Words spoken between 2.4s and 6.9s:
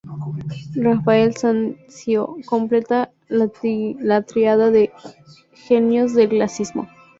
completa la tríada de genios del clasicismo.